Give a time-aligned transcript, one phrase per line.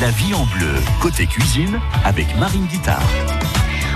[0.00, 3.02] La vie en bleu, côté cuisine, avec Marine Guitard.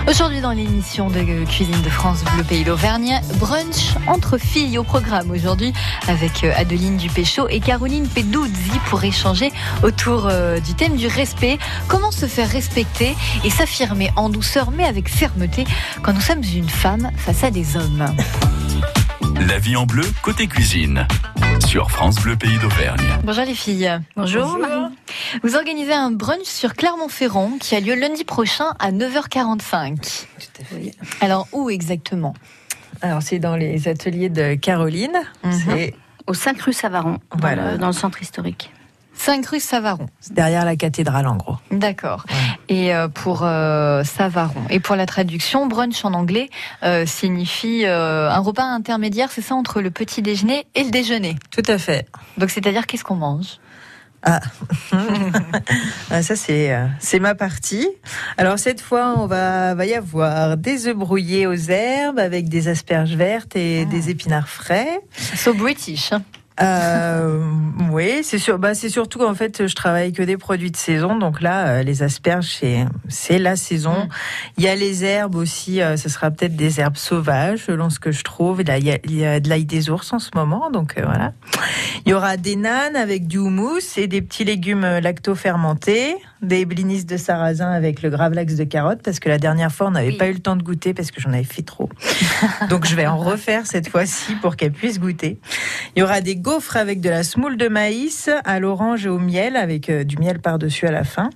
[0.09, 5.31] Aujourd'hui dans l'émission de cuisine de France Bleu Pays d'Auvergne, brunch entre filles au programme
[5.31, 5.75] aujourd'hui
[6.09, 9.53] avec euh, Adeline Dupéchaud et Caroline Peduzzi pour échanger
[9.83, 11.59] autour euh, du thème du respect.
[11.87, 13.15] Comment se faire respecter
[13.45, 15.67] et s'affirmer en douceur mais avec fermeté
[16.03, 18.07] quand nous sommes une femme face à des hommes?
[19.39, 21.07] La vie en bleu, côté cuisine,
[21.67, 23.01] sur France Bleu Pays d'Auvergne.
[23.25, 23.91] Bonjour les filles.
[24.17, 24.59] Bonjour.
[25.43, 29.97] Vous organisez un brunch sur Clermont-Ferrand qui a lieu lundi prochain à 9h45.
[29.97, 30.93] Tout à fait.
[31.21, 32.35] Alors où exactement?
[33.03, 35.17] Alors c'est dans les ateliers de Caroline.
[35.45, 35.53] Mhm.
[35.53, 35.95] C'est
[36.27, 37.73] Au 5 rue Savaron, Voilà.
[37.73, 38.73] le, dans le centre historique.
[39.23, 40.07] 5 rue Savaron.
[40.21, 41.57] c'est derrière la cathédrale en gros.
[41.71, 42.25] D'accord.
[42.71, 44.63] Et euh, pour euh, Savaron.
[44.71, 46.49] Et pour la traduction, brunch en anglais
[46.83, 51.37] euh, signifie un repas intermédiaire, c'est ça, entre le petit déjeuner et le déjeuner.
[51.51, 52.07] Tout à fait.
[52.39, 53.59] Donc c'est-à-dire qu'est-ce qu'on mange?
[54.23, 54.41] Ah,
[56.11, 57.89] Ah, ça c'est c'est ma partie.
[58.39, 62.69] Alors cette fois, on va va y avoir des œufs brouillés aux herbes avec des
[62.69, 63.91] asperges vertes et Ah.
[63.91, 65.01] des épinards frais.
[65.37, 66.11] So British.
[66.63, 67.43] Euh,
[67.91, 68.59] oui, c'est sûr.
[68.59, 71.17] Bah, c'est surtout en fait, je travaille que des produits de saison.
[71.17, 74.05] Donc là, euh, les asperges, c'est c'est la saison.
[74.05, 74.09] Mm.
[74.59, 75.81] Il y a les herbes aussi.
[75.81, 78.63] euh, ce sera peut-être des herbes sauvages, selon ce que je trouve.
[78.63, 80.99] Là, il y a, il y a de l'ail des ours en ce moment, donc
[80.99, 81.33] euh, voilà.
[82.05, 87.05] Il y aura des nanes avec du houmous et des petits légumes lacto-fermentés, des blinis
[87.05, 90.17] de sarrasin avec le gravlax de carottes, parce que la dernière fois, on n'avait Oui.
[90.17, 91.89] pas eu le temps de goûter parce que j'en avais fait trop.
[92.71, 95.39] donc je vais en refaire cette fois-ci pour qu'elle puisse goûter.
[95.95, 99.19] Il y aura des gaufres avec de la semoule de maïs à l'orange et au
[99.19, 101.31] miel, avec euh, du miel par-dessus à la fin.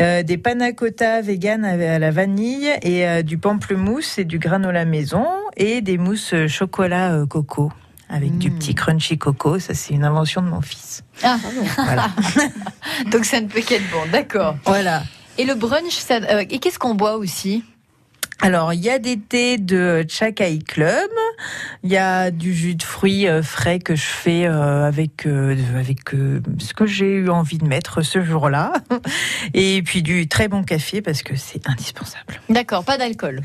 [0.00, 4.84] Euh, des panna cotta vegan à la vanille et euh, du pamplemousse et du granola
[4.84, 7.70] maison et des mousses chocolat coco
[8.08, 8.58] avec du Mm.
[8.58, 9.58] petit crunchy coco.
[9.58, 11.02] Ça, c'est une invention de mon fils.
[11.22, 11.38] Ah,
[11.76, 12.08] Voilà.
[13.10, 14.56] donc ça ne peut qu'être bon, d'accord.
[14.66, 15.02] voilà.
[15.38, 17.64] Et le brunch, ça, euh, et qu'est-ce qu'on boit aussi?
[18.40, 21.10] Alors, il y a des thés de Chakai Club.
[21.82, 25.56] Il y a du jus de fruits euh, frais que je fais euh, avec euh,
[25.78, 25.98] avec
[26.58, 28.72] ce que j'ai eu envie de mettre ce jour-là.
[29.54, 32.40] Et puis du très bon café parce que c'est indispensable.
[32.48, 33.42] D'accord, pas d'alcool.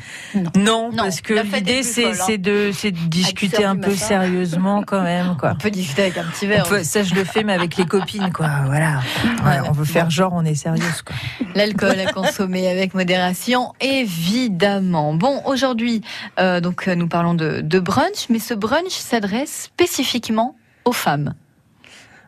[0.55, 2.37] Non, Non, parce que l'idée c'est hein.
[2.37, 3.95] de c'est de discuter un peu matin.
[3.95, 5.51] sérieusement quand même quoi.
[5.53, 6.65] On peut discuter avec un petit verre.
[6.67, 8.49] peut- ça je le fais mais avec les copines quoi.
[8.65, 9.01] Voilà.
[9.45, 11.15] Ouais, on veut faire genre on est sérieuse quoi.
[11.55, 15.13] L'alcool à consommer avec modération, évidemment.
[15.13, 16.01] Bon, aujourd'hui,
[16.39, 21.33] euh, donc nous parlons de, de brunch, mais ce brunch s'adresse spécifiquement aux femmes.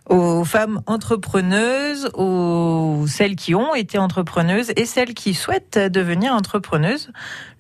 [0.09, 7.12] aux femmes entrepreneuses, aux celles qui ont été entrepreneuses et celles qui souhaitent devenir entrepreneuses.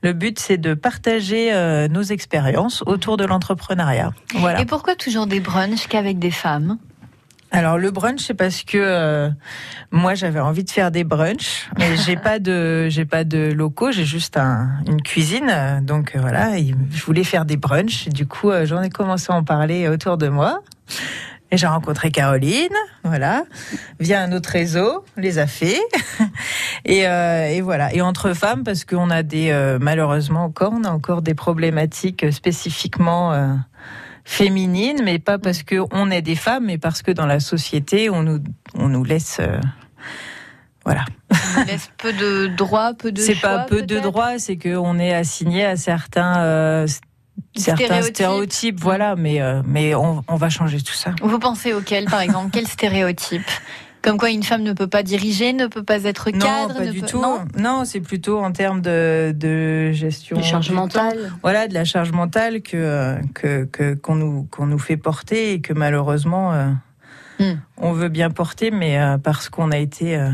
[0.03, 4.11] Le but, c'est de partager euh, nos expériences autour de l'entrepreneuriat.
[4.35, 4.59] Voilà.
[4.59, 6.77] Et pourquoi toujours des brunchs qu'avec des femmes?
[7.51, 9.29] Alors le brunch, c'est parce que euh,
[9.91, 13.91] moi j'avais envie de faire des brunchs, mais j'ai pas de j'ai pas de locaux,
[13.91, 18.07] j'ai juste un, une cuisine, donc euh, voilà, je voulais faire des brunchs.
[18.07, 20.61] Du coup, euh, j'en ai commencé à en parler autour de moi.
[21.53, 22.73] Et j'ai rencontré Caroline,
[23.03, 23.43] voilà,
[23.99, 25.81] via un autre réseau, les a fait.
[26.85, 27.93] Et, euh, et voilà.
[27.93, 32.31] Et entre femmes, parce qu'on a des, euh, malheureusement encore, on a encore des problématiques
[32.31, 33.53] spécifiquement euh,
[34.25, 38.09] féminines, mais pas parce que on est des femmes, mais parce que dans la société,
[38.09, 38.39] on nous,
[38.75, 39.59] on nous laisse, euh,
[40.85, 41.05] voilà.
[41.57, 45.13] On laisse peu de droits, peu de C'est pas peu de droits, c'est qu'on est
[45.13, 46.39] assigné à certains.
[46.43, 46.87] euh,
[47.55, 48.15] Certains Stéréotypes.
[48.15, 51.13] stéréotypes, voilà, mais, euh, mais on, on va changer tout ça.
[51.21, 52.49] Vous pensez auquel, par exemple?
[52.53, 53.41] Quel stéréotype?
[54.01, 56.85] Comme quoi une femme ne peut pas diriger, ne peut pas être cadre non, pas
[56.85, 57.21] ne du peut- tout.
[57.21, 60.37] Non Non, c'est plutôt en termes de, de gestion.
[60.37, 60.73] Du charge temps.
[60.73, 61.31] mentale.
[61.43, 65.53] Voilà, de la charge mentale que euh, que que- qu'on nous qu'on nous fait porter
[65.53, 66.69] et que malheureusement euh,
[67.39, 67.57] Hmm.
[67.77, 70.29] on veut bien porter, mais euh, parce qu'on a été euh,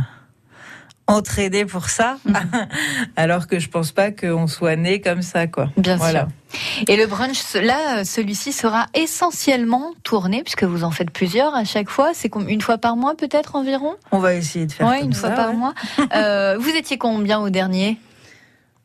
[1.07, 2.33] entraîné pour ça, Hmm.
[3.15, 5.69] alors que je pense pas qu'on soit né comme ça, quoi.
[5.77, 6.27] Bien Voilà.
[6.51, 6.83] sûr.
[6.87, 11.63] Et le brunch, là, euh, celui-ci sera essentiellement tourné, puisque vous en faites plusieurs à
[11.65, 12.11] chaque fois.
[12.13, 13.95] C'est comme une fois par mois, peut-être environ?
[14.11, 15.55] On va essayer de faire Oui, une ça, fois par ouais.
[15.55, 15.73] mois.
[16.15, 17.97] Euh, vous étiez combien au dernier?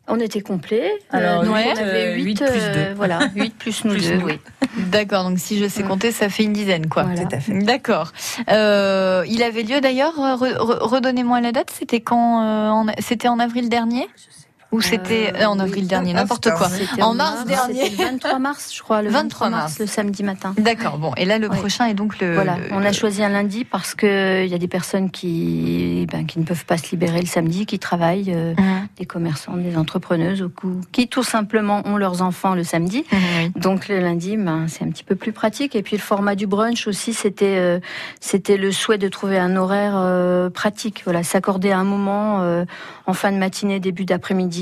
[0.09, 0.91] On était complet.
[1.11, 2.95] Alors, nous, huit, on avait euh, 8, huit plus deux.
[2.97, 4.27] Voilà, 8 plus nous Plus deux, nous.
[4.27, 4.39] oui.
[4.77, 7.03] D'accord, donc si je sais compter, ça fait une dizaine, quoi.
[7.05, 7.23] Voilà.
[7.25, 7.53] Tout à fait.
[7.59, 8.13] D'accord.
[8.51, 12.87] Euh, il avait lieu d'ailleurs, euh, re- re- redonnez-moi la date, c'était quand euh, en-
[12.99, 14.09] C'était en avril dernier?
[14.17, 14.42] Je sais pas.
[14.73, 16.69] Ou c'était euh, en avril dernier, n'importe quoi.
[17.03, 17.91] En mars, dernier.
[17.91, 19.03] Le 23 mars, je crois.
[19.03, 19.79] Le 23, mars.
[19.79, 20.55] le samedi matin.
[20.57, 20.97] D'accord.
[20.99, 22.35] Bon, et là, le prochain est donc le.
[22.35, 22.57] Voilà.
[22.71, 26.39] On a choisi un lundi parce que il y a des personnes qui, ben, qui
[26.39, 28.89] ne peuvent pas se libérer le samedi, qui travaillent, euh, mhm.
[28.97, 30.49] des commerçants, des entrepreneuses,
[30.91, 33.05] qui tout simplement ont leurs enfants le samedi.
[33.13, 35.77] Mhm, donc le lundi, ben, c'est un petit peu plus pratique.
[35.77, 37.79] Et puis le format du brunch aussi, c'était euh,
[38.21, 41.03] c'était le souhait de trouver un horaire pratique.
[41.05, 42.65] Voilà, s'accorder un moment
[43.07, 44.62] en fin de matinée, début d'après-midi,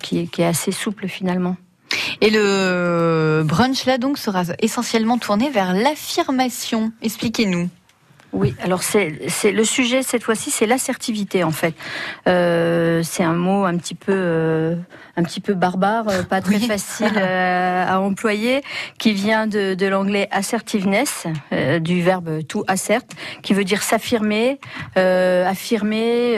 [0.00, 1.56] qui, est, qui est assez souple finalement.
[2.20, 6.92] Et le brunch là donc sera essentiellement tourné vers l'affirmation.
[7.02, 7.68] Expliquez-nous.
[8.34, 9.12] Oui, alors c'est
[9.52, 11.72] le sujet cette fois-ci, c'est l'assertivité en fait.
[12.26, 14.74] Euh, c'est un mot un petit peu euh,
[15.16, 18.62] un petit peu barbare, euh, pas très facile à employer,
[18.98, 21.28] qui vient de, de l'anglais assertiveness,
[21.80, 23.02] du verbe to assert,
[23.42, 24.58] qui veut dire s'affirmer,
[24.96, 26.36] affirmer,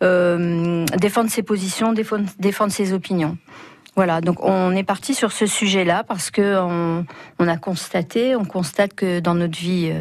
[0.00, 3.36] défendre ses positions, défendre, défendre ses opinions.
[3.96, 7.04] Voilà, donc on est parti sur ce sujet-là parce que on,
[7.40, 9.92] on, a constaté, on constate que dans notre vie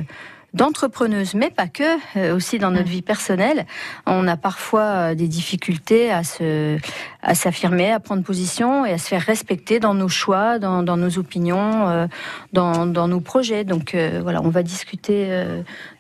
[0.54, 1.84] d'entrepreneuse, mais pas que,
[2.18, 2.92] euh, aussi dans notre mm.
[2.92, 3.66] vie personnelle,
[4.06, 6.78] on a parfois euh, des difficultés à se,
[7.22, 10.98] à s'affirmer, à prendre position et à se faire respecter dans nos choix, dans, dans
[10.98, 12.08] nos opinions, euh,
[12.54, 13.64] dans, dans, nos projets.
[13.64, 15.30] Donc voilà, on va discuter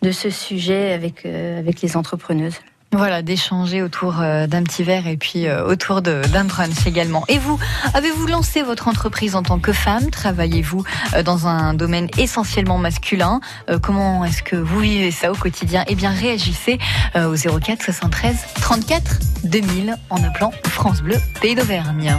[0.01, 2.59] de ce sujet avec avec les entrepreneuses.
[2.91, 7.23] Voilà, d'échanger autour euh, d'un petit verre et puis euh, autour d'un brunch également.
[7.27, 7.59] Et vous,
[7.93, 10.09] avez-vous lancé votre entreprise en tant que femme?
[10.09, 10.83] Travaillez-vous
[11.13, 13.41] euh, dans un domaine essentiellement masculin?
[13.83, 15.83] Comment est-ce que vous vivez ça au quotidien?
[15.87, 16.79] Eh bien, réagissez
[17.15, 22.15] au 04 73 34 2000 en appelant France Bleu Pays d'Auvergne.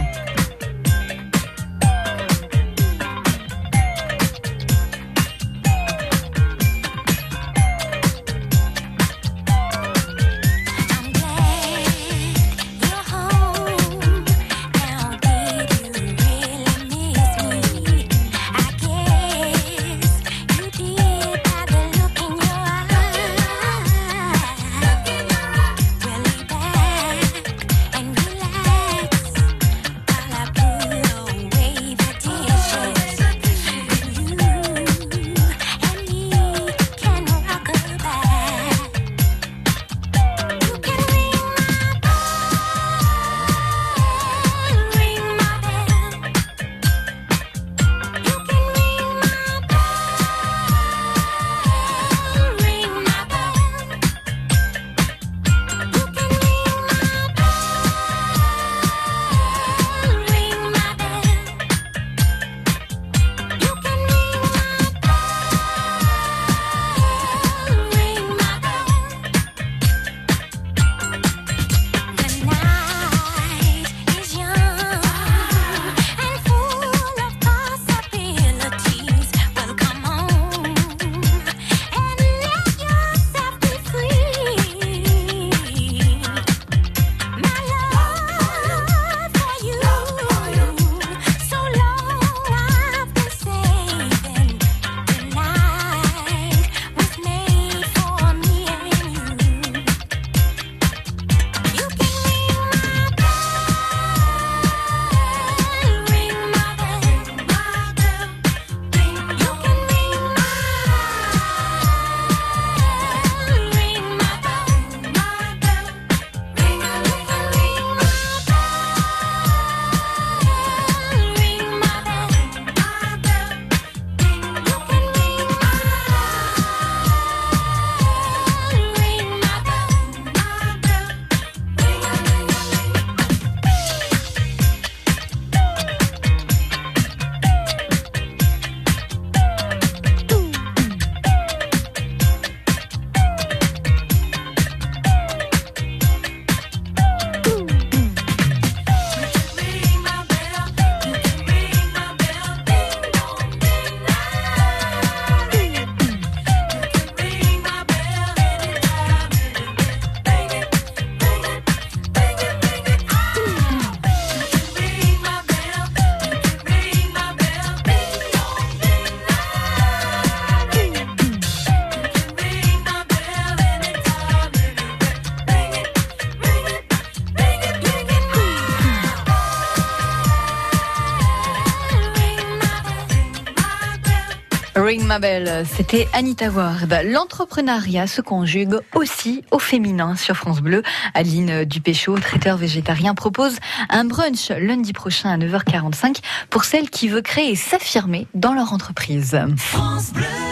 [185.11, 187.01] Ma belle, c'était Anita Ward.
[187.03, 190.83] L'entrepreneuriat se conjugue aussi au féminin sur France Bleu.
[191.13, 193.57] Aline Dupéchaud, traiteur végétarien, propose
[193.89, 198.71] un brunch lundi prochain à 9h45 pour celles qui veulent créer et s'affirmer dans leur
[198.71, 199.37] entreprise.
[199.57, 200.50] France Bleu.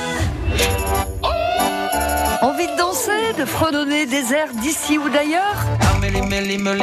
[3.40, 5.56] De fredonner des airs d'ici ou d'ailleurs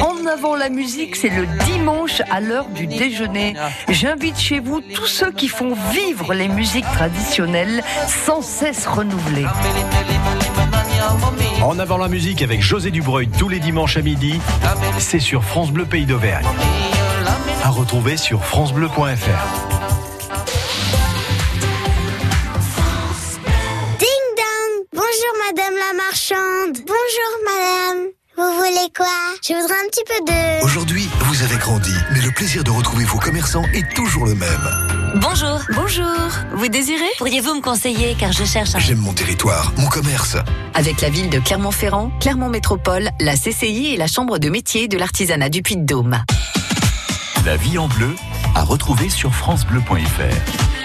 [0.01, 3.55] En avant la musique, c'est le dimanche à l'heure du déjeuner.
[3.91, 9.47] J'invite chez vous tous ceux qui font vivre les musiques traditionnelles sans cesse renouvelées.
[11.63, 14.41] En avant la musique avec José Dubreuil tous les dimanches à midi,
[14.99, 16.47] c'est sur France Bleu Pays d'Auvergne.
[17.65, 19.76] À retrouver sur francebleu.fr.
[27.17, 28.09] Bonjour, madame.
[28.37, 29.07] Vous voulez quoi?
[29.43, 30.65] Je voudrais un petit peu de...
[30.65, 35.15] Aujourd'hui, vous avez grandi, mais le plaisir de retrouver vos commerçants est toujours le même.
[35.15, 35.61] Bonjour.
[35.75, 36.05] Bonjour.
[36.55, 37.09] Vous désirez?
[37.17, 38.81] Pourriez-vous me conseiller car je cherche un...
[38.81, 40.37] J'aime mon territoire, mon commerce.
[40.75, 44.99] Avec la ville de Clermont-Ferrand, Clermont Métropole, la CCI et la Chambre de métier de
[44.99, 46.23] l'artisanat du Puy-de-Dôme.
[47.47, 48.15] La vie en bleu
[48.55, 50.76] à retrouver sur francebleu.fr.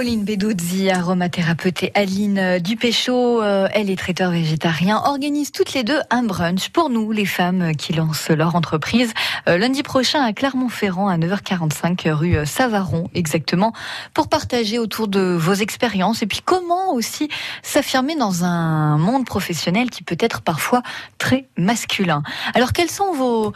[0.00, 6.00] Caroline Beduzzi, aromathérapeute et Aline Dupéchaud, euh, elle est traiteur végétarien, organisent toutes les deux
[6.08, 9.12] un brunch pour nous, les femmes qui lancent leur entreprise,
[9.46, 13.74] euh, lundi prochain à Clermont-Ferrand à 9h45 rue Savaron exactement,
[14.14, 16.22] pour partager autour de vos expériences.
[16.22, 17.28] Et puis comment aussi
[17.62, 20.82] s'affirmer dans un monde professionnel qui peut être parfois
[21.18, 22.22] très masculin.
[22.54, 23.52] Alors quelles sont vos,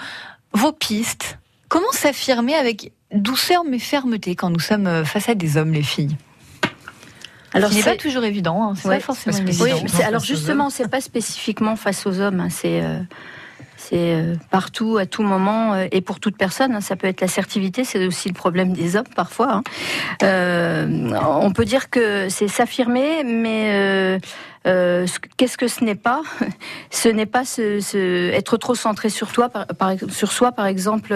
[0.53, 1.39] vos pistes?
[1.71, 5.83] Comment s'affirmer avec douceur mais fermeté quand nous sommes euh, face à des hommes, les
[5.83, 6.19] filles?
[7.54, 8.75] Alors, ce n'est pas toujours évident, hein.
[8.76, 9.66] c'est pas forcément évident.
[10.04, 12.49] alors justement, c'est pas spécifiquement face aux hommes, hein.
[12.50, 12.99] c'est euh,
[13.76, 16.75] c'est euh, partout, à tout moment, et pour toute personne.
[16.75, 16.80] Hein.
[16.80, 19.62] ça peut être l'assertivité, c'est aussi le problème des hommes parfois.
[20.23, 24.18] on peut dire que c'est s'affirmer, mais
[24.64, 26.23] qu'est-ce que ce n'est pas?
[26.90, 31.14] Ce n'est pas se, être trop centré sur toi, par, sur soi, par exemple,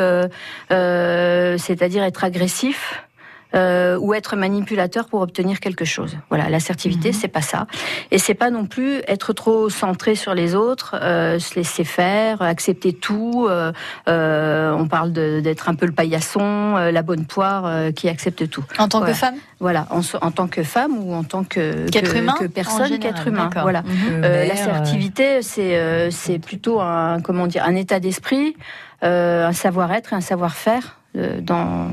[0.69, 3.08] c'est-à-dire être agressif.
[3.55, 6.19] Euh, ou être manipulateur pour obtenir quelque chose.
[6.29, 7.15] Voilà, l'assertivité, mhm.
[7.15, 7.67] c'est pas ça,
[8.11, 12.43] et c'est pas non plus être trop centré sur les autres, euh, se laisser faire,
[12.43, 13.47] accepter tout.
[13.49, 13.73] Euh,
[14.07, 18.51] euh on parle d'être un peu le paillasson, euh, la bonne poire euh, qui accepte
[18.51, 18.65] tout.
[18.79, 19.37] En tant que femme?
[19.61, 23.29] Voilà, en, en, tant que femme ou en tant que, que, humain, que personne, qu'être
[23.29, 23.49] humain.
[23.63, 24.21] Voilà, mhm.
[24.21, 28.57] l'assertivité, c'est c'est plutôt un comment dire un état d'esprit,
[29.01, 31.89] un savoir-être et un savoir-faire dans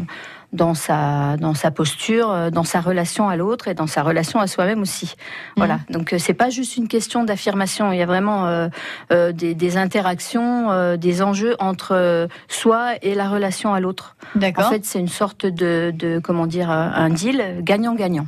[0.55, 4.39] dans sa dans sa posture, euh, dans sa relation à l'autre et dans sa relation
[4.39, 5.15] à soi-même aussi.
[5.57, 5.75] Voilà.
[5.75, 5.83] Mhm.
[5.89, 7.91] Donc euh, c'est pas juste une question d'affirmation.
[7.91, 13.79] Il y a vraiment euh, des, interactions, des enjeux entre soi et la relation à
[13.79, 14.15] l'autre.
[14.35, 18.27] En fait, c'est une sorte de, de comment dire un deal gagnant-gagnant.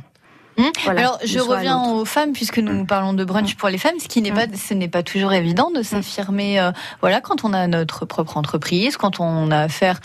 [0.58, 0.66] Mhm.
[0.88, 4.20] Alors, je reviens aux femmes puisque nous parlons de brunch pour les femmes, ce qui
[4.20, 6.60] n'est pas, ce n'est pas toujours évident de s'affirmer.
[7.00, 10.00] voilà, quand on a notre propre entreprise, quand on a affaire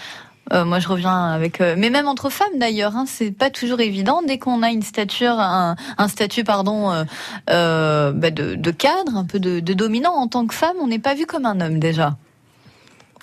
[0.52, 3.80] euh, moi, je reviens avec, euh, mais même entre femmes d'ailleurs, hein, c'est pas toujours
[3.80, 4.22] évident.
[4.28, 7.04] Dès qu'on a une stature, un, un statut, pardon, euh,
[7.50, 10.88] euh bah de, de, cadre, un peu de, de, dominant en tant que femme, on
[10.88, 12.18] n'est pas vu comme un homme déjà.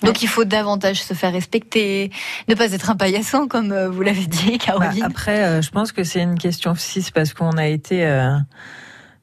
[0.02, 2.10] Donc il faut davantage se faire respecter,
[2.48, 5.00] ne pas être un paillasson comme vous l'avez dit, Caroline.
[5.00, 8.02] Bah, après, je pense que c'est une question aussi, parce qu'on a été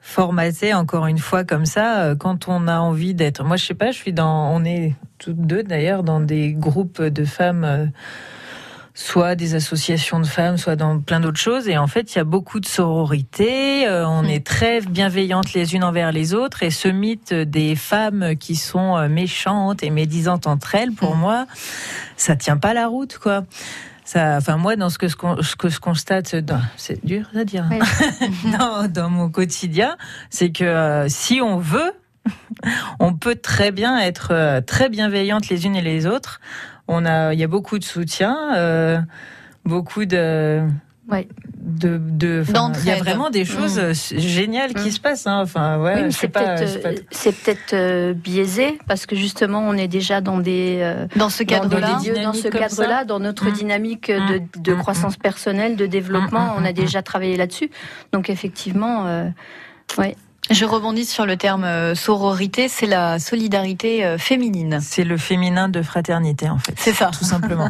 [0.08, 3.44] formaté encore une fois comme ça euh, quand on a envie d'être.
[3.44, 7.02] Moi, je sais pas, je suis dans, on est toutes deux d'ailleurs dans des groupes
[7.02, 7.66] de femmes.
[7.66, 7.86] Euh,
[8.94, 11.68] soit des associations de femmes, soit dans plein d'autres choses.
[11.68, 13.86] Et en fait, il y a beaucoup de sororité.
[13.86, 14.30] Euh, on mm.
[14.30, 16.64] est très bienveillantes les unes envers les autres.
[16.64, 21.20] Et ce mythe des femmes qui sont méchantes et médisantes entre elles, pour mm.
[21.20, 21.46] moi,
[22.16, 23.44] ça tient pas la route, quoi
[24.16, 26.36] enfin moi, dans ce que, ce que je constate,
[26.78, 28.88] c'est dur à dire, hein.
[28.94, 29.98] dans, mon quotidien,
[30.30, 31.92] c'est que euh, si on veut,
[33.00, 36.40] on peut très bien être euh, très bienveillantes les unes et les autres.
[36.88, 39.00] On a, il y a beaucoup de soutien, euh,
[39.66, 40.66] beaucoup de
[41.10, 41.28] Ouais.
[41.56, 42.44] De, de
[42.80, 44.20] il y a vraiment des choses mmh.
[44.20, 44.92] géniales qui mmh.
[44.92, 45.28] se passent.
[45.28, 45.42] Hein.
[45.42, 46.62] Enfin, ouais, c'est peut-être pas...
[46.62, 51.44] Euh, peut euh, biaisé parce que justement, on est déjà dans des euh, dans ce
[51.44, 53.52] cadre-là, dans, dans, ce cadre-là, dans notre mmh.
[53.52, 57.70] dynamique de, de croissance personnelle, de développement, on a déjà travaillé là-dessus.
[58.12, 59.32] Donc effectivement,
[59.98, 60.16] ouais.
[60.50, 64.80] Je rebondis sur le terme euh, sororité, c'est la solidarité euh, féminine.
[64.82, 66.74] C'est le féminin de fraternité en fait.
[66.78, 67.12] C'est ça.
[67.18, 67.70] Tout simplement.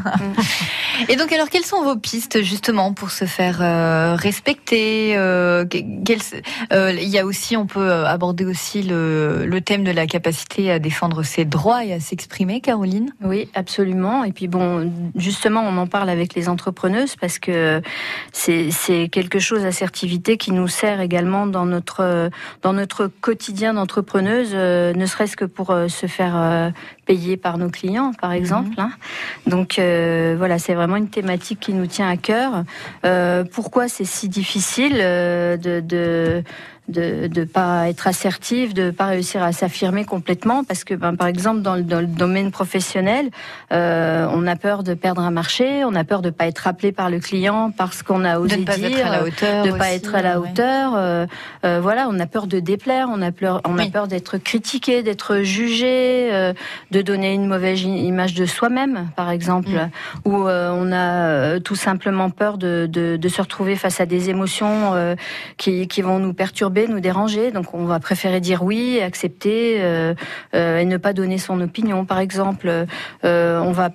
[1.09, 7.19] Et donc alors quelles sont vos pistes justement pour se faire euh, respecter Il y
[7.19, 11.45] a aussi, on peut aborder aussi le, le, thème de la capacité à défendre ses
[11.45, 13.11] droits et à s'exprimer, Caroline?
[13.21, 14.23] Oui, absolument.
[14.23, 17.81] Et puis bon, justement, on en parle avec les entrepreneuses parce que
[18.31, 22.29] c'est quelque chose, assertivité, qui nous sert également dans notre
[22.61, 26.69] dans notre quotidien d'entrepreneuse, euh, ne serait-ce que pour euh, se faire euh,
[27.05, 28.35] payer par nos clients, par mhm.
[28.35, 28.73] exemple.
[28.77, 28.91] Hein.
[29.45, 32.63] Donc voilà, c'est vraiment une thématique qui nous tient à cœur.
[33.51, 36.43] pourquoi c'est si difficile de, de
[36.87, 41.15] de ne pas être assertive, de ne pas réussir à s'affirmer complètement, parce que ben,
[41.15, 43.29] par exemple dans le, dans le domaine professionnel,
[43.73, 46.67] euh, on a peur de perdre un marché, on a peur de ne pas être
[46.67, 49.65] appelé par le client parce qu'on a osé de pas dire, être à la hauteur
[49.65, 50.93] de ne pas être à la hauteur.
[50.95, 51.25] Euh,
[51.65, 55.03] euh, voilà, on a peur de déplaire, on a peur, on a peur d'être critiqué,
[55.03, 56.53] d'être jugé, euh,
[56.91, 59.89] de donner une mauvaise image de soi-même, par exemple, mm.
[60.25, 64.29] ou euh, on a tout simplement peur de, de, de, se retrouver face à des
[64.29, 65.15] émotions
[65.57, 67.51] qui, qui vont nous perturber nous déranger.
[67.51, 70.13] Donc on va préférer dire oui, accepter euh,
[70.53, 72.05] euh, et ne pas donner son opinion.
[72.05, 72.85] Par exemple,
[73.23, 73.89] euh, on va,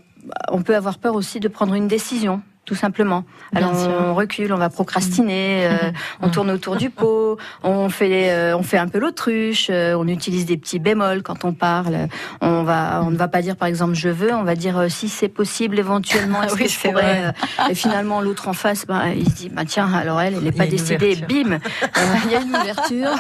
[0.51, 3.25] on peut avoir peur aussi de prendre une décision tout simplement.
[3.53, 5.91] Alors on recule, on va procrastiner, euh,
[6.21, 10.07] on tourne autour du pot, on fait euh, on fait un peu l'autruche, euh, on
[10.07, 12.07] utilise des petits bémols quand on parle.
[12.41, 15.09] On va on ne va pas dire par exemple je veux, on va dire si
[15.09, 17.35] c'est possible éventuellement est-ce que je pourrais
[17.69, 20.53] et finalement l'autre en face bah, il se dit bah tiens alors elle elle n'est
[20.53, 21.59] pas décidée, bim,
[22.25, 23.11] il y a une ouverture,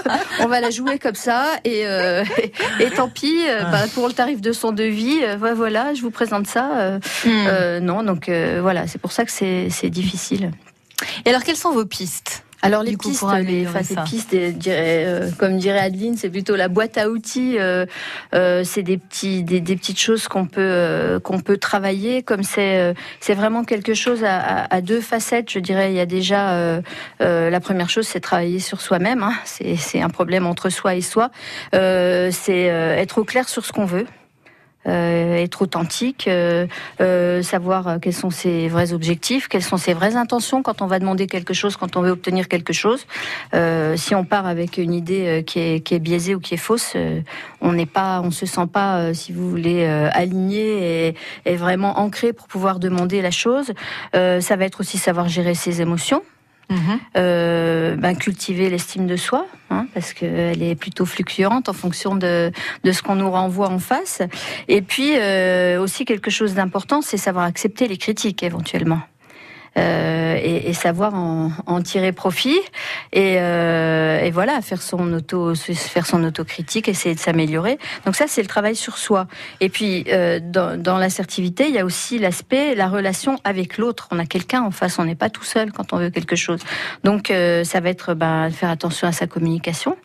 [0.40, 1.82] on va la jouer comme ça et
[2.80, 3.38] et, tant pis
[3.72, 5.18] bah, pour le tarif de son devis,
[5.56, 6.98] voilà, je vous présente ça.
[7.24, 7.78] Hmm.
[7.82, 8.30] non donc
[8.60, 10.50] voilà, c'est pour ça que c'est difficile.
[11.24, 13.66] Et alors, quelles sont vos pistes alors les pistes, les,
[14.04, 14.34] pistes,
[14.68, 17.56] euh, comme dirait Adeline, c'est plutôt la boîte à outils.
[17.58, 17.86] Euh,
[18.34, 22.22] euh, c'est des petits, des, petites choses qu'on peut qu'on peut travailler.
[22.22, 25.50] Comme c'est c'est vraiment quelque chose à, deux facettes.
[25.50, 26.80] Je dirais, il y a déjà
[27.18, 29.24] la première chose, c'est travailler sur soi-même.
[29.24, 29.34] Hein.
[29.44, 31.32] C'est un problème entre soi et soi.
[31.72, 34.06] c'est être au clair sur ce qu'on veut.
[34.88, 36.66] Euh, être authentique, euh,
[37.00, 40.98] euh, savoir quels sont ses vrais objectifs, quelles sont ses vraies intentions quand on va
[40.98, 43.06] demander quelque chose, quand on veut obtenir quelque chose.
[43.96, 46.96] si on part avec une idée qui est, qui est biaisée ou qui est fausse,
[47.60, 52.32] on n'est pas, on se sent pas, si vous voulez, aligné et, et, vraiment ancré
[52.32, 53.72] pour pouvoir demander la chose.
[54.12, 56.22] ça va être aussi savoir gérer ses émotions.
[56.70, 57.00] Mhm.
[57.16, 62.50] Euh, ben, cultiver l'estime de soi, hein, parce qu'elle est plutôt fluctuante en fonction de,
[62.84, 64.22] de ce qu'on nous renvoie en face.
[64.68, 69.00] Et puis euh, aussi quelque chose d'important, c'est savoir accepter les critiques éventuellement.
[69.78, 72.58] Euh, et, et, savoir en, en, tirer profit.
[73.12, 77.78] Et, euh, et, voilà faire son auto faire son autocritique essayer de s'améliorer.
[78.04, 79.28] Donc ça c'est le travail sur soi.
[79.60, 84.08] Et puis euh, dans, dans l'assertivité il y a aussi l'aspect la relation avec l'autre.
[84.10, 86.60] On a quelqu'un en face on n'est pas tout seul quand on veut quelque chose.
[87.02, 89.96] Donc euh, ça va être ben, faire attention à sa communication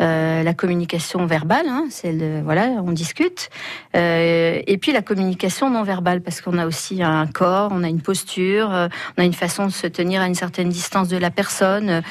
[0.00, 3.48] euh, la communication verbale, hein, c'est le, voilà, on discute,
[3.94, 7.88] euh, et puis la communication non verbale, parce qu'on a aussi un corps, on a
[7.88, 11.16] une posture, euh, on a une façon de se tenir à une certaine distance de
[11.16, 12.02] la personne,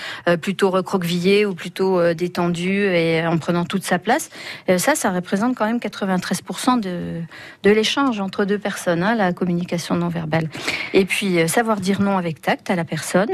[0.41, 4.30] plutôt recroquevillé ou plutôt euh, détendu et en prenant toute sa place.
[4.78, 7.22] ça, ça représente quand même 93% de,
[7.63, 10.50] de l'échange entre deux personnes, hein, la communication non verbale.
[10.93, 13.30] Et puis savoir dire non avec tact à la personne,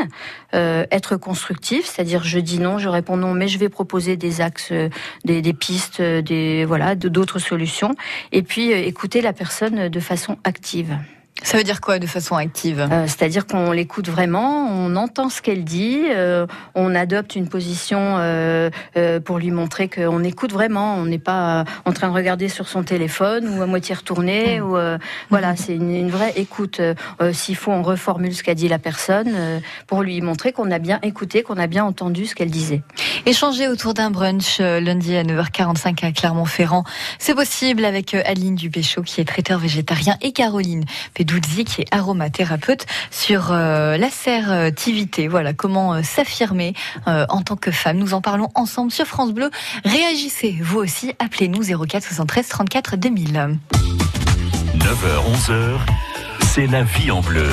[0.53, 4.71] être constructif, c'est-à-dire je dis non, je réponds non, mais je vais proposer des axes,
[4.71, 4.89] euh,
[5.25, 7.95] des, pistes, euh, des voilà, d'autres solutions.
[8.31, 10.97] Et puis euh, écouter la personne de façon active.
[11.43, 12.87] Ça veut dire quoi de façon active?
[12.91, 18.15] Euh, C'est-à-dire qu'on l'écoute vraiment, on entend ce qu'elle dit, euh, on adopte une position
[18.19, 18.69] euh,
[19.23, 22.83] pour lui montrer qu'on écoute vraiment, on n'est pas en train de regarder sur son
[22.83, 24.59] téléphone ou à moitié retourné.
[24.59, 24.63] Mmh.
[24.63, 24.77] Ou,
[25.29, 26.81] voilà, c'est une, vraie écoute.
[27.33, 30.99] S'il faut, on reformule ce qu'a dit la personne pour lui montrer qu'on a bien
[31.03, 32.81] écouté, qu'on a bien entendu ce qu'elle disait.
[33.25, 36.83] Échanger autour d'un brunch lundi à 9h45 à Clermont-Ferrand,
[37.17, 40.85] c'est possible avec Aline Dupéchaud qui est traiteur végétarien et Caroline
[41.29, 45.27] Doudzi, qui est aromathérapeute, sur euh, l'assertivité.
[45.27, 46.73] Voilà, comment euh, s'affirmer
[47.07, 47.97] euh, en tant que femme.
[47.97, 49.51] Nous en parlons ensemble sur France Bleu.
[49.85, 53.57] Réagissez, vous aussi, appelez-nous 04 73 34 2000.
[54.75, 54.89] 9h,
[55.35, 55.77] 11h,
[56.41, 57.49] c'est la vie en bleu.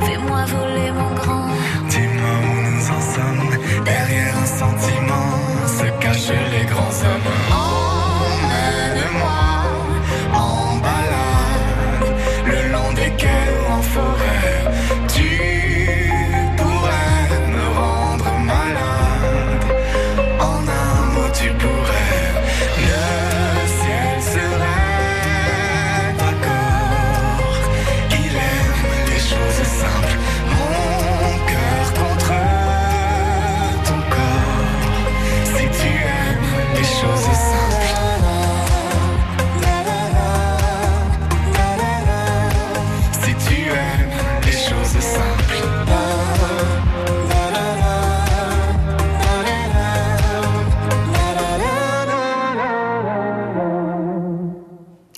[0.00, 0.75] Fais-moi voler.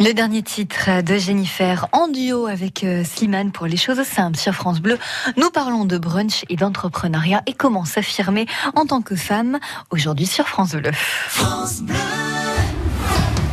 [0.01, 4.55] Le dernier titre de Jennifer en duo avec euh, Slimane pour les choses simples sur
[4.55, 4.97] France Bleu.
[5.37, 9.59] Nous parlons de brunch et d'entrepreneuriat et comment s'affirmer en tant que femme
[9.91, 10.93] aujourd'hui sur France Bleu.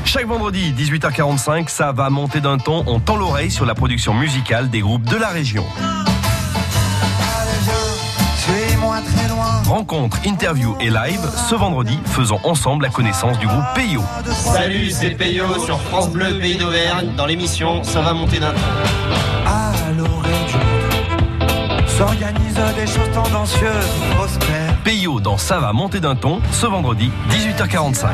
[0.04, 2.84] Chaque vendredi, 18h45, ça va monter d'un ton.
[2.86, 5.66] On tend l'oreille sur la production musicale des groupes de la région.
[9.66, 9.78] Très loin.
[9.78, 14.02] Rencontre, interview et live, ce vendredi, faisons ensemble la connaissance du groupe Peyo.
[14.32, 18.60] Salut, c'est Peyo sur France Bleu Pays d'Auvergne dans l'émission Ça va monter d'un ton.
[19.46, 24.76] À l'orée du monde s'organisent des choses tendancieuses, prospères.
[24.84, 28.08] Peyo dans Ça va monter d'un ton, ce vendredi, 18h45.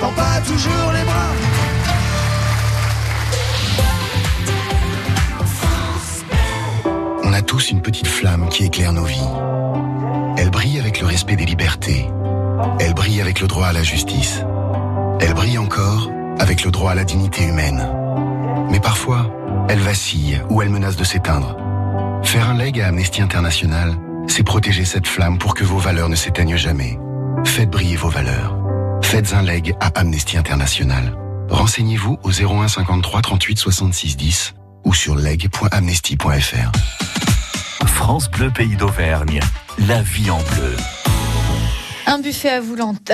[0.00, 1.26] Prends pas toujours les bras.
[7.22, 9.20] On a tous une petite flamme qui éclaire nos vies.
[10.60, 12.06] Brille avec le respect des libertés.
[12.80, 14.44] Elle brille avec le droit à la justice.
[15.18, 17.88] Elle brille encore avec le droit à la dignité humaine.
[18.70, 19.34] Mais parfois,
[19.70, 21.56] elle vacille ou elle menace de s'éteindre.
[22.22, 23.94] Faire un leg à Amnesty International,
[24.28, 26.98] c'est protéger cette flamme pour que vos valeurs ne s'éteignent jamais.
[27.46, 28.54] Faites briller vos valeurs.
[29.00, 31.16] Faites un leg à Amnesty International.
[31.48, 36.72] Renseignez-vous au 01 53 38 66 10 ou sur leg.amnesty.fr.
[37.86, 39.40] France Bleu Pays d'Auvergne.
[39.88, 40.99] La vie en bleu.
[42.10, 42.60] Un buffet à,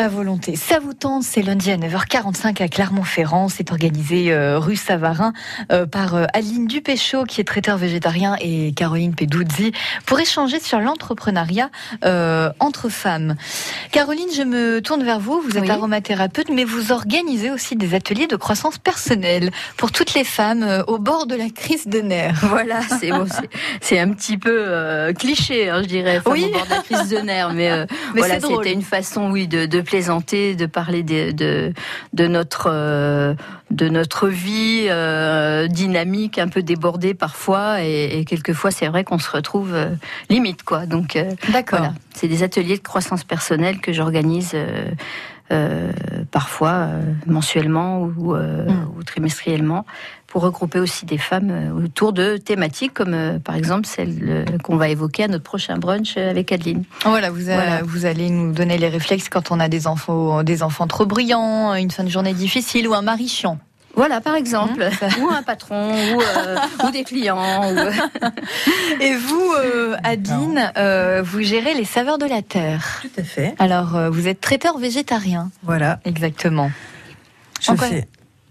[0.08, 0.56] volonté.
[0.56, 3.50] Ça vous tente, c'est lundi à 9h45 à Clermont-Ferrand.
[3.50, 5.34] C'est organisé euh, rue Savarin
[5.70, 9.72] euh, par euh, Aline Dupéchaud, qui est traiteur végétarien, et Caroline Peduzzi,
[10.06, 11.68] pour échanger sur l'entrepreneuriat
[12.06, 13.36] euh, entre femmes.
[13.92, 15.42] Caroline, je me tourne vers vous.
[15.42, 15.70] Vous êtes Oui.
[15.70, 20.82] aromathérapeute, mais vous organisez aussi des ateliers de croissance personnelle pour toutes les femmes euh,
[20.86, 22.44] au bord de la crise de nerfs.
[22.48, 26.46] Voilà, c'est bon, un petit peu euh, cliché, hein, je dirais, femme Oui.
[26.46, 29.46] au bord de la crise de nerfs, mais, euh, Mais voilà, c'était une façon, oui,
[29.48, 31.72] de, de plaisanter, de parler de, de,
[32.14, 33.34] de notre euh,
[33.70, 39.18] de notre vie euh, dynamique, un peu débordée parfois, et, et quelquefois c'est vrai qu'on
[39.18, 39.90] se retrouve euh,
[40.30, 40.86] limite, quoi.
[40.86, 41.18] Donc
[41.52, 41.80] D'accord.
[41.80, 44.54] voilà, c'est des ateliers de croissance personnelle que j'organise.
[46.32, 46.88] parfois
[47.26, 48.88] mensuellement ou, Mm.
[48.96, 49.86] ou trimestriellement,
[50.36, 54.44] pour regrouper aussi des femmes euh, autour de thématiques comme euh, par exemple celle euh,
[54.62, 56.84] qu'on va évoquer à notre prochain brunch avec Adeline.
[57.06, 57.80] Voilà, vous, a- Voilà.
[57.82, 61.72] vous allez nous donner les réflexes quand on a des enfants, des enfants trop brillants,
[61.74, 63.58] une fin de journée difficile ou un mari chiant.
[63.94, 67.72] Voilà, par exemple, Mmh, ou un patron, ou, euh, ou des clients.
[67.72, 72.98] ou- Et vous, euh, Adine, euh, vous gérez les saveurs de la terre.
[73.00, 73.54] Tout à fait.
[73.58, 75.50] Alors, euh, vous êtes traiteur végétarien.
[75.62, 75.98] Voilà.
[76.04, 76.70] Exactement.
[77.62, 78.06] Je En fais.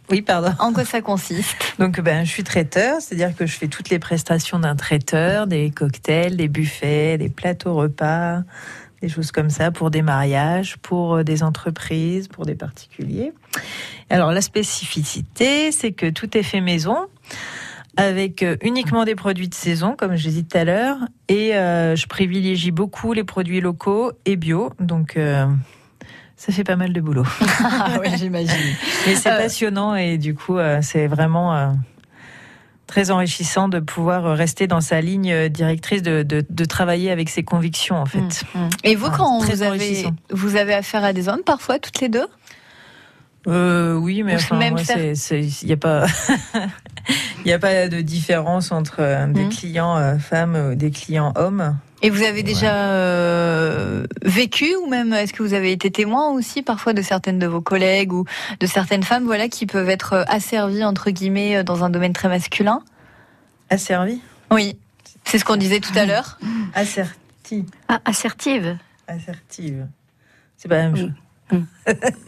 [0.10, 0.52] Oui, pardon.
[0.60, 1.56] En quoi ça consiste?
[1.80, 5.72] Donc, ben, je suis traiteur, c'est-à-dire que je fais toutes les prestations d'un traiteur, des
[5.72, 8.42] cocktails, des buffets, des plateaux repas,
[9.02, 13.34] des choses comme ça pour des mariages, pour euh, des entreprises, pour des particuliers.
[14.10, 17.08] Alors, la spécificité, c'est que tout est fait maison
[17.98, 21.56] avec euh, uniquement des produits de saison, comme je l'ai dit tout à l'heure, et
[21.56, 24.72] euh, je privilégie beaucoup les produits locaux et bio.
[24.80, 25.46] Donc, euh,
[26.38, 27.26] ça fait pas mal de boulot.
[28.02, 28.76] Oui, j'imagine.
[29.08, 31.72] Mais c'est Euh, passionnant et du coup, euh, c'est vraiment euh,
[32.88, 37.44] très enrichissant de pouvoir rester dans sa ligne directrice, de, de, de travailler avec ses
[37.44, 38.44] convictions en fait.
[38.84, 42.10] Et vous, quand très vous avez, vous avez affaire à des hommes, parfois, toutes les
[42.10, 42.28] deux?
[43.48, 46.06] Euh, oui, mais enfin, il n'y a pas,
[47.46, 49.50] il y a pas de différence entre euh, des Mhm.
[49.50, 51.78] clients euh, femmes ou des clients hommes?
[52.02, 56.62] Et vous avez déjà euh, vécu ou même est-ce que vous avez été témoin aussi
[56.62, 58.26] parfois de certaines de vos collègues ou
[58.60, 62.82] de certaines femmes voilà qui peuvent être asservies entre guillemets dans un domaine très masculin?
[63.70, 64.22] Asservies?
[64.52, 64.78] Oui,
[65.24, 66.38] c'est ce qu'on disait tout à l'heure.
[66.76, 67.66] Asserties.
[67.88, 68.78] Ah, assertive.
[69.08, 69.88] Assertive.
[70.58, 71.12] C'est pas la même chose.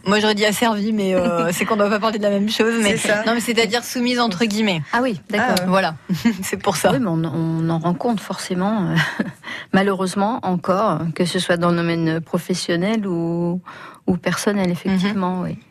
[0.06, 2.48] Moi j'aurais dit asservie, mais euh, c'est qu'on ne doit pas parler de la même
[2.48, 2.74] chose.
[2.82, 3.24] Mais ça.
[3.24, 4.82] non, mais c'est-à-dire soumise entre guillemets.
[4.92, 5.56] Ah oui, d'accord.
[5.60, 5.94] Ah, Voilà,
[6.42, 6.92] c'est pour ça.
[6.92, 9.24] Oui, mais on, on en rencontre forcément, euh,
[9.72, 13.60] malheureusement encore, que ce soit dans le domaine professionnel ou,
[14.06, 15.56] ou personnel, effectivement, oui.
[15.58, 15.64] oui.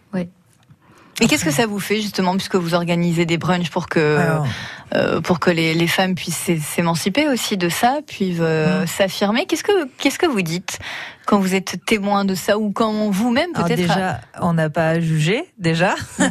[1.19, 4.47] Et qu'est-ce que ça vous fait justement, puisque vous organisez des brunchs pour que Alors,
[4.93, 8.87] euh, pour que les, les femmes puissent s'é- s'émanciper aussi de ça, puis euh, Mm.
[8.87, 9.45] s'affirmer?
[9.47, 10.77] Qu'est-ce que qu'est-ce que vous dites
[11.25, 14.99] quand vous êtes témoin de ça ou quand vous-même peut-être déjà, on n'a pas à
[14.99, 15.95] juger déjà.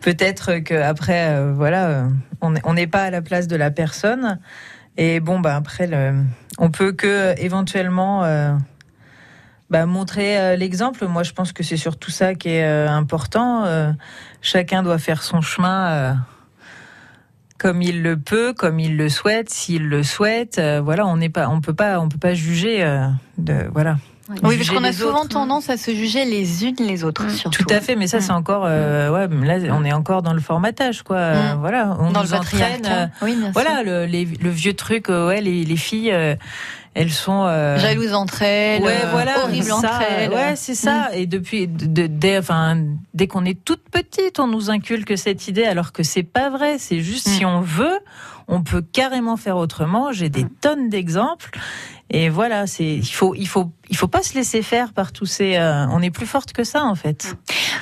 [0.00, 2.08] Peut-être que après, euh, voilà, euh,
[2.40, 4.38] on est- on n'est pas à la place de la personne.
[4.96, 6.14] Et bon, bah après, le,
[6.58, 8.52] on peut que éventuellement euh,
[9.70, 11.06] bah, montrer euh, l'exemple.
[11.06, 13.64] Moi, je pense que c'est surtout ça qui est euh, important.
[13.66, 13.92] Euh,
[14.42, 15.88] chacun doit faire son chemin.
[15.88, 16.12] euh,
[17.58, 21.28] comme il le peut, comme il le souhaite, s'il le souhaite, Euh, voilà, on n'est
[21.28, 23.96] pas, on peut pas, on peut pas juger, euh, de, voilà.
[24.44, 25.30] Oui, parce qu'on a souvent autres.
[25.30, 27.30] tendance à se juger les unes les autres, Mm.
[27.30, 27.64] surtout.
[27.64, 30.34] Tout à fait, mais ça c'est encore, euh, ouais, mais là on est encore dans
[30.34, 31.32] le formatage, quoi.
[31.32, 31.56] Mm.
[31.60, 32.82] Voilà, on Dans nous le entraîne.
[32.86, 33.52] euh, oui, bien sûr.
[33.54, 36.36] voilà, le, les- le vieux truc, euh, ouais, les, les filles, euh,
[37.00, 40.30] elles sont euh, Jalouses entre elles, Ouais, euh, voilà, horribles entre elles.
[40.30, 41.10] Ouais, c'est ça.
[41.14, 42.76] Et depuis, de, de- dès, enfin,
[43.14, 46.78] dès qu'on est toute petite, on nous inculque cette idée, alors que c'est pas vrai.
[46.78, 47.30] C'est juste Mm.
[47.30, 47.98] si on veut,
[48.48, 50.12] on peut carrément faire autrement.
[50.12, 51.50] J'ai des tonnes d'exemples.
[52.10, 55.26] Et voilà, c'est il faut il faut il faut pas se laisser faire par tous
[55.26, 55.56] ces.
[55.56, 57.34] euh, on est plus forte que ça en fait.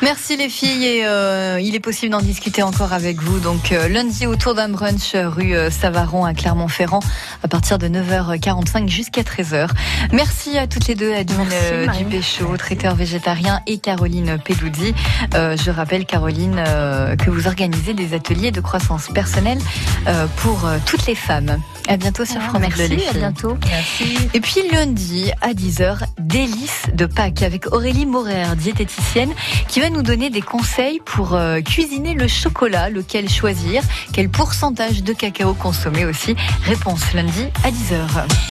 [0.03, 3.39] Merci les filles et euh, il est possible d'en discuter encore avec vous.
[3.41, 7.01] Donc euh, lundi autour d'un brunch rue euh, Savaron à Clermont-Ferrand
[7.43, 9.69] à partir de 9h45 jusqu'à 13h.
[10.13, 11.87] Merci à toutes les deux, Adeline Merci, euh.
[11.99, 14.95] Dupéchaud, traiteur végétarien et Caroline Peduzzi.
[15.35, 19.59] Euh, je rappelle Caroline euh, que vous organisez des ateliers de croissance personnelle
[20.09, 21.59] euh, pour euh, toutes les femmes.
[21.89, 23.57] À bientôt sur Ah, France Bleu, les merci, à bientôt.
[23.71, 24.16] Merci.
[24.35, 29.33] Et puis lundi à 10h, délices de Pâques avec Aurélie Maurer, diététicienne,
[29.69, 35.03] qui va nous donner des conseils pour euh, cuisiner le chocolat, lequel choisir, quel pourcentage
[35.03, 36.37] de cacao consommer aussi.
[36.65, 38.27] Réponse lundi à 10h.